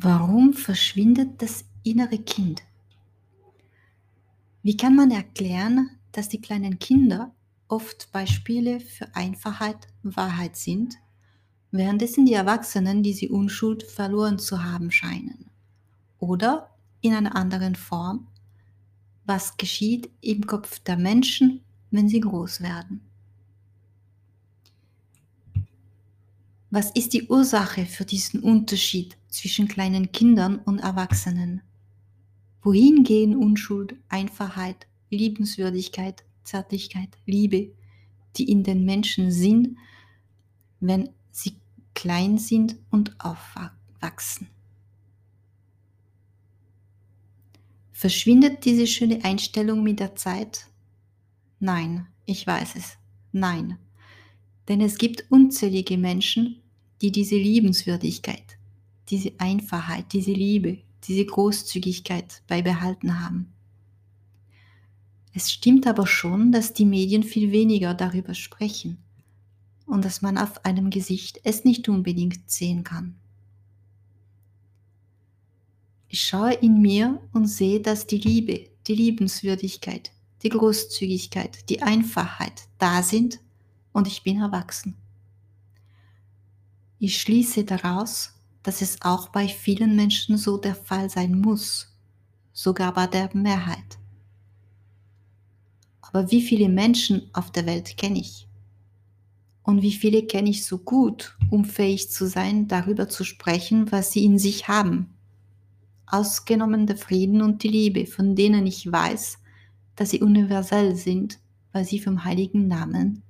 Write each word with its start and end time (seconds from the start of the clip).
Warum 0.00 0.52
verschwindet 0.52 1.42
das 1.42 1.64
innere 1.82 2.18
Kind? 2.18 2.62
Wie 4.62 4.76
kann 4.76 4.94
man 4.94 5.10
erklären, 5.10 5.90
dass 6.12 6.28
die 6.28 6.40
kleinen 6.40 6.78
Kinder 6.78 7.34
oft 7.66 8.12
Beispiele 8.12 8.78
für 8.78 9.12
Einfachheit, 9.16 9.88
Wahrheit 10.04 10.54
sind, 10.54 10.94
währenddessen 11.72 12.26
die 12.26 12.34
Erwachsenen 12.34 13.02
diese 13.02 13.28
Unschuld 13.28 13.82
verloren 13.82 14.38
zu 14.38 14.62
haben 14.62 14.92
scheinen? 14.92 15.50
Oder 16.20 16.70
in 17.00 17.12
einer 17.12 17.34
anderen 17.34 17.74
Form, 17.74 18.28
was 19.24 19.56
geschieht 19.56 20.10
im 20.20 20.46
Kopf 20.46 20.78
der 20.78 20.96
Menschen, 20.96 21.64
wenn 21.90 22.08
sie 22.08 22.20
groß 22.20 22.60
werden? 22.60 23.07
Was 26.70 26.90
ist 26.90 27.14
die 27.14 27.28
Ursache 27.28 27.86
für 27.86 28.04
diesen 28.04 28.40
Unterschied 28.40 29.16
zwischen 29.28 29.68
kleinen 29.68 30.12
Kindern 30.12 30.58
und 30.58 30.80
Erwachsenen? 30.80 31.62
Wohin 32.62 33.04
gehen 33.04 33.34
Unschuld, 33.36 33.96
Einfachheit, 34.10 34.86
Liebenswürdigkeit, 35.08 36.24
Zärtlichkeit, 36.44 37.08
Liebe, 37.24 37.72
die 38.36 38.50
in 38.50 38.64
den 38.64 38.84
Menschen 38.84 39.30
sind, 39.30 39.78
wenn 40.80 41.08
sie 41.30 41.56
klein 41.94 42.36
sind 42.36 42.76
und 42.90 43.18
aufwachsen? 43.18 44.48
Verschwindet 47.92 48.66
diese 48.66 48.86
schöne 48.86 49.24
Einstellung 49.24 49.82
mit 49.82 50.00
der 50.00 50.14
Zeit? 50.16 50.66
Nein, 51.60 52.06
ich 52.26 52.46
weiß 52.46 52.76
es. 52.76 52.98
Nein. 53.32 53.78
Denn 54.68 54.82
es 54.82 54.98
gibt 54.98 55.24
unzählige 55.30 55.96
Menschen, 55.96 56.62
die 57.00 57.10
diese 57.10 57.36
Liebenswürdigkeit, 57.36 58.58
diese 59.08 59.32
Einfachheit, 59.38 60.12
diese 60.12 60.32
Liebe, 60.32 60.78
diese 61.04 61.24
Großzügigkeit 61.24 62.42
beibehalten 62.46 63.24
haben. 63.24 63.52
Es 65.32 65.50
stimmt 65.50 65.86
aber 65.86 66.06
schon, 66.06 66.52
dass 66.52 66.72
die 66.72 66.84
Medien 66.84 67.22
viel 67.22 67.52
weniger 67.52 67.94
darüber 67.94 68.34
sprechen 68.34 68.98
und 69.86 70.04
dass 70.04 70.20
man 70.20 70.36
auf 70.36 70.64
einem 70.64 70.90
Gesicht 70.90 71.40
es 71.44 71.64
nicht 71.64 71.88
unbedingt 71.88 72.50
sehen 72.50 72.84
kann. 72.84 73.14
Ich 76.08 76.22
schaue 76.22 76.54
in 76.54 76.80
mir 76.80 77.20
und 77.32 77.46
sehe, 77.46 77.80
dass 77.80 78.06
die 78.06 78.18
Liebe, 78.18 78.68
die 78.86 78.94
Liebenswürdigkeit, 78.94 80.10
die 80.42 80.48
Großzügigkeit, 80.48 81.68
die 81.70 81.82
Einfachheit 81.82 82.68
da 82.78 83.02
sind 83.02 83.40
und 83.98 84.06
ich 84.06 84.22
bin 84.22 84.40
erwachsen. 84.40 84.96
Ich 87.00 87.20
schließe 87.20 87.64
daraus, 87.64 88.32
dass 88.62 88.80
es 88.80 89.02
auch 89.02 89.28
bei 89.30 89.48
vielen 89.48 89.96
Menschen 89.96 90.38
so 90.38 90.56
der 90.56 90.76
Fall 90.76 91.10
sein 91.10 91.40
muss, 91.40 91.98
sogar 92.52 92.94
bei 92.94 93.08
der 93.08 93.28
Mehrheit. 93.34 93.98
Aber 96.00 96.30
wie 96.30 96.40
viele 96.40 96.68
Menschen 96.68 97.28
auf 97.32 97.50
der 97.50 97.66
Welt 97.66 97.96
kenne 97.96 98.20
ich? 98.20 98.46
Und 99.64 99.82
wie 99.82 99.92
viele 99.92 100.22
kenne 100.22 100.50
ich 100.50 100.64
so 100.64 100.78
gut, 100.78 101.36
um 101.50 101.64
fähig 101.64 102.08
zu 102.08 102.28
sein, 102.28 102.68
darüber 102.68 103.08
zu 103.08 103.24
sprechen, 103.24 103.90
was 103.90 104.12
sie 104.12 104.24
in 104.24 104.38
sich 104.38 104.68
haben? 104.68 105.12
Ausgenommen 106.06 106.86
der 106.86 106.96
Frieden 106.96 107.42
und 107.42 107.64
die 107.64 107.68
Liebe, 107.68 108.06
von 108.06 108.36
denen 108.36 108.64
ich 108.64 108.90
weiß, 108.90 109.38
dass 109.96 110.10
sie 110.10 110.22
universell 110.22 110.94
sind, 110.94 111.40
weil 111.72 111.84
sie 111.84 111.98
vom 111.98 112.24
heiligen 112.24 112.68
Namen, 112.68 113.24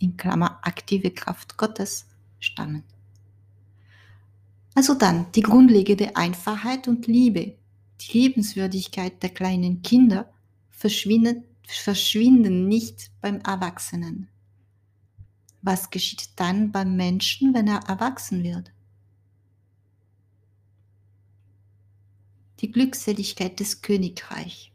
in 0.00 0.16
Klammer 0.16 0.58
aktive 0.62 1.12
Kraft 1.12 1.56
Gottes, 1.56 2.06
stammen. 2.40 2.82
Also 4.74 4.94
dann 4.94 5.30
die 5.32 5.42
grundlegende 5.42 6.16
Einfachheit 6.16 6.88
und 6.88 7.06
Liebe, 7.06 7.56
die 8.00 8.18
Liebenswürdigkeit 8.18 9.22
der 9.22 9.30
kleinen 9.30 9.82
Kinder 9.82 10.32
verschwinden, 10.70 11.44
verschwinden 11.66 12.66
nicht 12.66 13.10
beim 13.20 13.40
Erwachsenen. 13.40 14.28
Was 15.62 15.90
geschieht 15.90 16.30
dann 16.36 16.72
beim 16.72 16.96
Menschen, 16.96 17.52
wenn 17.52 17.68
er 17.68 17.80
erwachsen 17.86 18.42
wird? 18.42 18.72
Die 22.60 22.70
Glückseligkeit 22.70 23.60
des 23.60 23.82
Königreichs. 23.82 24.70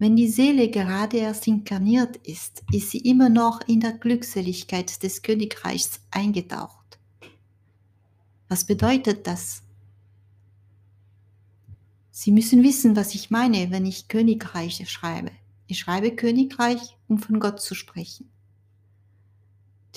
Wenn 0.00 0.16
die 0.16 0.28
Seele 0.28 0.70
gerade 0.70 1.18
erst 1.18 1.46
inkarniert 1.46 2.16
ist, 2.26 2.62
ist 2.72 2.90
sie 2.90 3.00
immer 3.00 3.28
noch 3.28 3.60
in 3.68 3.80
der 3.80 3.92
Glückseligkeit 3.92 5.02
des 5.02 5.20
Königreichs 5.20 6.00
eingetaucht. 6.10 6.98
Was 8.48 8.64
bedeutet 8.64 9.26
das? 9.26 9.62
Sie 12.10 12.32
müssen 12.32 12.62
wissen, 12.62 12.96
was 12.96 13.14
ich 13.14 13.30
meine, 13.30 13.70
wenn 13.70 13.84
ich 13.84 14.08
Königreich 14.08 14.88
schreibe. 14.90 15.32
Ich 15.66 15.80
schreibe 15.80 16.16
Königreich, 16.16 16.96
um 17.06 17.18
von 17.18 17.38
Gott 17.38 17.60
zu 17.60 17.74
sprechen. 17.74 18.30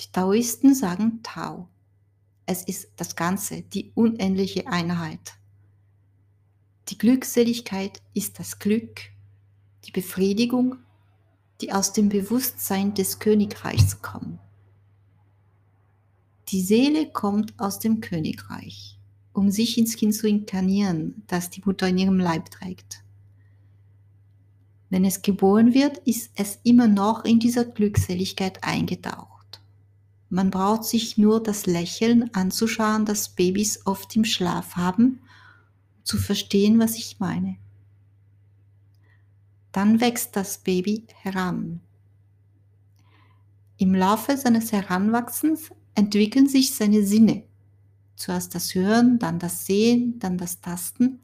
Die 0.00 0.12
Taoisten 0.12 0.74
sagen 0.74 1.20
Tao. 1.22 1.70
Es 2.44 2.62
ist 2.62 2.90
das 2.96 3.16
Ganze, 3.16 3.62
die 3.62 3.90
unendliche 3.94 4.66
Einheit. 4.66 5.38
Die 6.90 6.98
Glückseligkeit 6.98 8.02
ist 8.12 8.38
das 8.38 8.58
Glück, 8.58 9.13
die 9.86 9.92
Befriedigung, 9.92 10.76
die 11.60 11.72
aus 11.72 11.92
dem 11.92 12.08
Bewusstsein 12.08 12.94
des 12.94 13.18
Königreichs 13.18 14.02
kommt. 14.02 14.38
Die 16.48 16.60
Seele 16.60 17.10
kommt 17.10 17.58
aus 17.58 17.78
dem 17.78 18.00
Königreich, 18.00 18.98
um 19.32 19.50
sich 19.50 19.78
ins 19.78 19.96
Kind 19.96 20.14
zu 20.14 20.28
inkarnieren, 20.28 21.22
das 21.26 21.50
die 21.50 21.62
Mutter 21.64 21.88
in 21.88 21.98
ihrem 21.98 22.18
Leib 22.18 22.50
trägt. 22.50 23.02
Wenn 24.90 25.04
es 25.04 25.22
geboren 25.22 25.74
wird, 25.74 25.98
ist 25.98 26.30
es 26.36 26.58
immer 26.62 26.86
noch 26.86 27.24
in 27.24 27.40
dieser 27.40 27.64
Glückseligkeit 27.64 28.62
eingetaucht. 28.62 29.60
Man 30.28 30.50
braucht 30.50 30.84
sich 30.84 31.16
nur 31.16 31.42
das 31.42 31.66
Lächeln 31.66 32.32
anzuschauen, 32.34 33.04
das 33.04 33.30
Babys 33.30 33.86
oft 33.86 34.14
im 34.16 34.24
Schlaf 34.24 34.76
haben, 34.76 35.04
um 35.04 35.18
zu 36.04 36.18
verstehen, 36.18 36.78
was 36.78 36.96
ich 36.96 37.18
meine. 37.18 37.56
Dann 39.74 40.00
wächst 40.00 40.36
das 40.36 40.58
Baby 40.58 41.02
heran. 41.16 41.80
Im 43.76 43.92
Laufe 43.92 44.36
seines 44.36 44.70
Heranwachsens 44.70 45.72
entwickeln 45.96 46.48
sich 46.48 46.72
seine 46.72 47.02
Sinne. 47.02 47.42
Zuerst 48.14 48.54
das 48.54 48.72
Hören, 48.76 49.18
dann 49.18 49.40
das 49.40 49.66
Sehen, 49.66 50.20
dann 50.20 50.38
das 50.38 50.60
Tasten, 50.60 51.18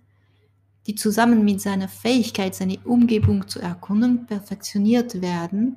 die 0.88 0.96
zusammen 0.96 1.44
mit 1.44 1.60
seiner 1.60 1.86
Fähigkeit, 1.86 2.56
seine 2.56 2.80
Umgebung 2.80 3.46
zu 3.46 3.60
erkunden, 3.60 4.26
perfektioniert 4.26 5.22
werden, 5.22 5.76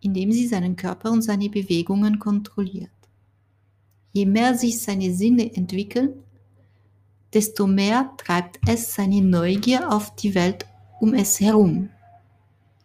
indem 0.00 0.32
sie 0.32 0.46
seinen 0.46 0.76
Körper 0.76 1.10
und 1.10 1.20
seine 1.20 1.50
Bewegungen 1.50 2.18
kontrolliert. 2.18 2.88
Je 4.14 4.24
mehr 4.24 4.54
sich 4.54 4.80
seine 4.80 5.12
Sinne 5.12 5.54
entwickeln, 5.54 6.24
desto 7.34 7.66
mehr 7.66 8.14
treibt 8.16 8.60
es 8.66 8.94
seine 8.94 9.20
Neugier 9.20 9.92
auf 9.92 10.16
die 10.16 10.34
Welt 10.34 10.64
um 11.00 11.14
es 11.14 11.40
herum. 11.40 11.88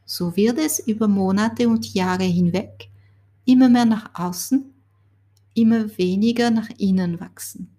So 0.05 0.35
wird 0.35 0.57
es 0.57 0.79
über 0.79 1.07
Monate 1.07 1.67
und 1.67 1.93
Jahre 1.93 2.23
hinweg 2.23 2.89
immer 3.45 3.69
mehr 3.69 3.85
nach 3.85 4.11
außen, 4.13 4.65
immer 5.53 5.97
weniger 5.97 6.51
nach 6.51 6.69
innen 6.77 7.19
wachsen. 7.19 7.69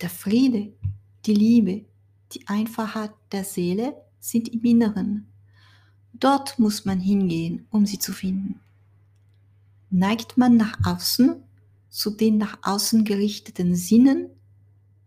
Der 0.00 0.10
Friede, 0.10 0.72
die 1.26 1.34
Liebe, 1.34 1.84
die 2.32 2.46
Einfachheit 2.46 3.12
der 3.32 3.44
Seele 3.44 3.94
sind 4.20 4.48
im 4.48 4.62
Inneren. 4.64 5.26
Dort 6.12 6.58
muss 6.58 6.84
man 6.84 7.00
hingehen, 7.00 7.66
um 7.70 7.86
sie 7.86 7.98
zu 7.98 8.12
finden. 8.12 8.60
Neigt 9.90 10.36
man 10.36 10.56
nach 10.56 10.78
außen 10.84 11.42
zu 11.94 12.10
den 12.10 12.38
nach 12.38 12.58
außen 12.62 13.04
gerichteten 13.04 13.76
Sinnen, 13.76 14.28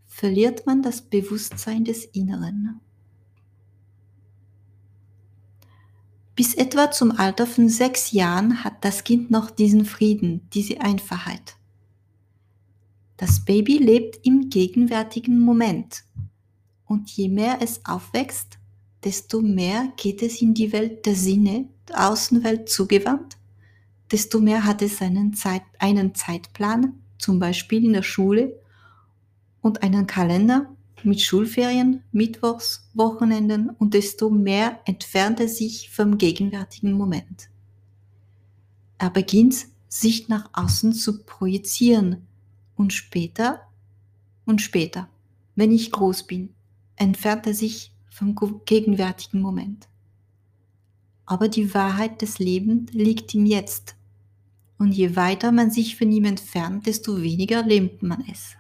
verliert 0.06 0.66
man 0.66 0.82
das 0.82 1.02
Bewusstsein 1.02 1.84
des 1.84 2.06
Inneren. 2.06 2.80
Bis 6.38 6.54
etwa 6.54 6.92
zum 6.92 7.12
Alter 7.18 7.48
von 7.48 7.68
sechs 7.68 8.12
Jahren 8.12 8.64
hat 8.64 8.86
das 8.86 9.04
Kind 9.04 9.32
noch 9.32 9.50
diesen 9.50 9.86
Frieden, 9.86 10.48
diese 10.54 10.80
Einfachheit. 10.80 11.56
Das 13.18 13.44
Baby 13.44 13.80
lebt 13.80 14.24
im 14.24 14.52
gegenwärtigen 14.52 15.40
Moment. 15.40 16.04
Und 16.86 17.10
je 17.10 17.28
mehr 17.28 17.58
es 17.62 17.84
aufwächst, 17.86 18.60
desto 19.04 19.42
mehr 19.42 19.92
geht 19.98 20.22
es 20.22 20.40
in 20.40 20.54
die 20.54 20.72
Welt 20.74 21.08
der 21.08 21.16
Sinne, 21.16 21.70
der 21.90 22.08
Außenwelt 22.08 22.70
zugewandt, 22.70 23.38
desto 24.12 24.40
mehr 24.40 24.64
hat 24.64 24.84
es 24.84 25.02
einen, 25.02 25.34
Zeit, 25.34 25.64
einen 25.80 26.14
Zeitplan, 26.14 27.02
zum 27.18 27.40
Beispiel 27.40 27.84
in 27.84 27.94
der 27.94 28.04
Schule, 28.04 28.62
und 29.62 29.82
einen 29.82 30.06
Kalender, 30.06 30.77
mit 31.04 31.22
Schulferien, 31.22 32.04
Mittwochs, 32.12 32.90
Wochenenden 32.94 33.70
und 33.70 33.94
desto 33.94 34.30
mehr 34.30 34.80
entfernt 34.86 35.40
er 35.40 35.48
sich 35.48 35.90
vom 35.90 36.18
gegenwärtigen 36.18 36.94
Moment. 36.94 37.50
Er 38.98 39.10
beginnt 39.10 39.68
sich 39.88 40.28
nach 40.28 40.50
außen 40.54 40.94
zu 40.94 41.24
projizieren 41.24 42.28
und 42.76 42.94
später 42.94 43.62
Und 44.48 44.62
später, 44.62 45.10
wenn 45.56 45.74
ich 45.74 45.92
groß 45.92 46.24
bin, 46.24 46.56
entfernt 46.96 47.46
er 47.48 47.54
sich 47.54 47.92
vom 48.10 48.34
gegenwärtigen 48.66 49.42
Moment. 49.42 49.90
Aber 51.26 51.50
die 51.50 51.74
Wahrheit 51.74 52.22
des 52.22 52.40
Lebens 52.40 52.94
liegt 52.94 53.36
im 53.36 53.46
Jetzt. 53.46 53.96
Und 54.80 54.94
je 54.94 55.18
weiter 55.18 55.52
man 55.52 55.70
sich 55.70 55.98
von 55.98 56.12
ihm 56.12 56.24
entfernt, 56.24 56.88
desto 56.88 57.22
weniger 57.22 57.62
lebt 57.64 58.04
man 58.04 58.24
es. 58.32 58.57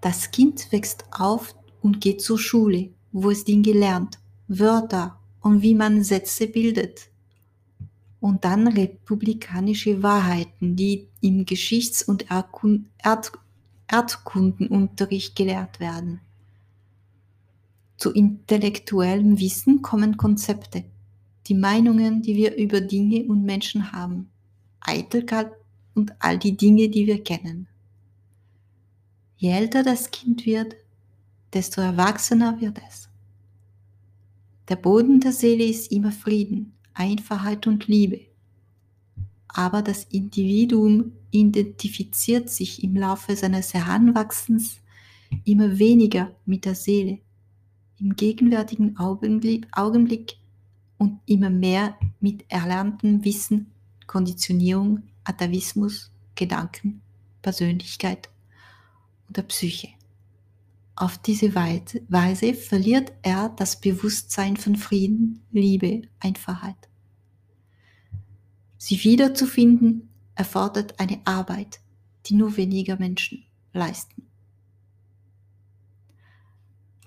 Das 0.00 0.30
Kind 0.30 0.70
wächst 0.70 1.04
auf 1.10 1.56
und 1.82 2.00
geht 2.00 2.20
zur 2.20 2.38
Schule, 2.38 2.90
wo 3.12 3.30
es 3.30 3.44
Dinge 3.44 3.72
lernt, 3.72 4.18
Wörter 4.46 5.18
und 5.40 5.62
wie 5.62 5.74
man 5.74 6.02
Sätze 6.04 6.46
bildet. 6.46 7.10
Und 8.20 8.44
dann 8.44 8.66
republikanische 8.68 10.02
Wahrheiten, 10.02 10.76
die 10.76 11.08
im 11.20 11.44
Geschichts- 11.44 12.02
und 12.02 12.26
Erd 12.30 13.32
Erdkundenunterricht 13.90 15.34
gelehrt 15.34 15.80
werden. 15.80 16.20
Zu 17.96 18.12
intellektuellem 18.12 19.40
Wissen 19.40 19.82
kommen 19.82 20.16
Konzepte, 20.16 20.84
die 21.46 21.54
Meinungen, 21.54 22.22
die 22.22 22.36
wir 22.36 22.54
über 22.56 22.80
Dinge 22.80 23.24
und 23.24 23.44
Menschen 23.44 23.92
haben, 23.92 24.28
Eitelkeit 24.80 25.50
und 25.94 26.12
all 26.18 26.38
die 26.38 26.56
Dinge, 26.56 26.90
die 26.90 27.06
wir 27.06 27.24
kennen. 27.24 27.66
Je 29.40 29.50
älter 29.52 29.84
das 29.84 30.10
Kind 30.10 30.46
wird, 30.46 30.74
desto 31.52 31.80
erwachsener 31.80 32.60
wird 32.60 32.80
es. 32.88 33.08
Der 34.68 34.74
Boden 34.74 35.20
der 35.20 35.32
Seele 35.32 35.64
ist 35.64 35.92
immer 35.92 36.10
Frieden, 36.10 36.72
Einfachheit 36.92 37.68
und 37.68 37.86
Liebe. 37.86 38.26
Aber 39.46 39.80
das 39.80 40.04
Individuum 40.04 41.12
identifiziert 41.30 42.50
sich 42.50 42.82
im 42.82 42.96
Laufe 42.96 43.36
seines 43.36 43.74
Heranwachsens 43.74 44.80
immer 45.44 45.78
weniger 45.78 46.32
mit 46.44 46.64
der 46.64 46.74
Seele, 46.74 47.20
im 48.00 48.16
gegenwärtigen 48.16 48.96
Augenblick, 48.98 50.36
und 50.98 51.20
immer 51.26 51.48
mehr 51.48 51.96
mit 52.18 52.44
erlerntem 52.48 53.24
Wissen, 53.24 53.70
Konditionierung, 54.08 55.04
Atavismus, 55.22 56.10
Gedanken, 56.34 57.02
Persönlichkeit 57.40 58.28
oder 59.28 59.42
Psyche. 59.42 59.88
Auf 60.96 61.16
diese 61.18 61.54
Weise 61.54 62.54
verliert 62.54 63.12
er 63.22 63.50
das 63.50 63.80
Bewusstsein 63.80 64.56
von 64.56 64.74
Frieden, 64.74 65.44
Liebe, 65.52 66.02
Einfachheit. 66.18 66.88
Sie 68.78 69.04
wiederzufinden 69.04 70.08
erfordert 70.34 70.98
eine 70.98 71.20
Arbeit, 71.24 71.80
die 72.26 72.34
nur 72.34 72.56
weniger 72.56 72.96
Menschen 72.98 73.44
leisten. 73.72 74.26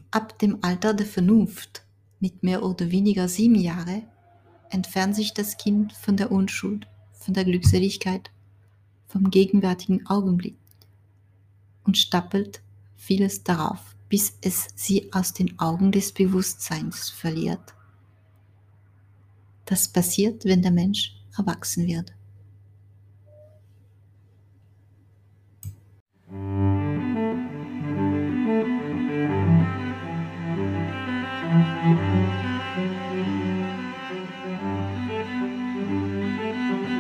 Ab 0.10 0.40
dem 0.40 0.60
Alter 0.62 0.94
der 0.94 1.06
Vernunft, 1.06 1.84
mit 2.20 2.44
mehr 2.44 2.64
oder 2.64 2.92
weniger 2.92 3.28
sieben 3.28 3.56
Jahre, 3.56 4.04
entfernt 4.70 5.16
sich 5.16 5.34
das 5.34 5.58
Kind 5.58 5.92
von 5.92 6.16
der 6.16 6.32
Unschuld, 6.32 6.88
von 7.12 7.34
der 7.34 7.44
Glückseligkeit, 7.44 8.32
vom 9.08 9.30
gegenwärtigen 9.32 10.08
Augenblick 10.08 10.61
und 11.84 11.98
stapelt 11.98 12.62
vieles 12.96 13.44
darauf, 13.44 13.80
bis 14.10 14.38
es 14.42 14.68
sie 14.76 15.12
aus 15.14 15.34
den 15.34 15.58
Augen 15.60 15.92
des 15.92 16.12
Bewusstseins 16.12 17.10
verliert. 17.10 17.74
Das 19.66 19.88
passiert, 19.88 20.46
wenn 20.46 20.62
der 20.62 20.72
Mensch 20.72 21.16
erwachsen 21.38 21.88
wird. 21.88 22.14